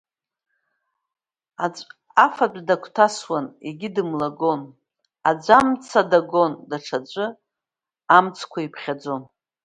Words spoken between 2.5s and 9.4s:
дагәҭасуан егьи дымлагон, аӡә амца дагон, даҽаӡә амҵқәа иԥхьаӡон.